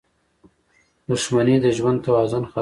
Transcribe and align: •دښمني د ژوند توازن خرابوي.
•دښمني 1.07 1.55
د 1.63 1.65
ژوند 1.77 1.97
توازن 2.05 2.43
خرابوي. 2.51 2.59